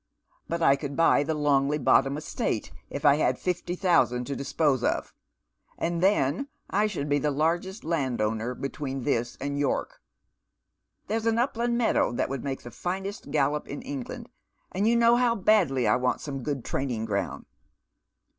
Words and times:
"But 0.49 0.63
I 0.63 0.75
could 0.77 0.95
buy 0.95 1.21
the 1.21 1.35
Longley 1.35 1.77
Bottom 1.77 2.17
Estate 2.17 2.71
if 2.89 3.05
I 3.05 3.17
had 3.17 3.37
fifty 3.37 3.75
thousand 3.75 4.25
to 4.25 4.35
dispose 4.35 4.83
of, 4.83 5.13
and 5.77 6.01
then 6.01 6.47
I 6.71 6.87
should 6.87 7.07
be 7.07 7.19
the 7.19 7.29
largest 7.29 7.83
landowner 7.83 8.55
between 8.55 9.03
this 9.03 9.37
and 9.39 9.59
York. 9.59 10.01
There's 11.05 11.27
an 11.27 11.37
upland 11.37 11.77
meadow 11.77 12.11
that 12.13 12.29
would 12.29 12.43
make 12.43 12.63
the 12.63 12.71
finest 12.71 13.29
gallop 13.29 13.67
in 13.67 13.83
England, 13.83 14.29
and 14.71 14.87
you 14.87 14.95
know 14.95 15.17
how 15.17 15.35
badly 15.35 15.87
I 15.87 15.97
want 15.97 16.19
some 16.19 16.41
good 16.41 16.65
training 16.65 17.05
ground." 17.05 17.45